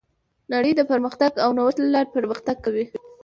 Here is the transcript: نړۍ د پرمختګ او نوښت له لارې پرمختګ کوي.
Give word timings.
نړۍ 0.53 0.71
د 0.75 0.81
پرمختګ 0.91 1.31
او 1.43 1.49
نوښت 1.57 1.77
له 1.81 1.87
لارې 1.95 2.13
پرمختګ 2.17 2.55
کوي. 2.65 2.85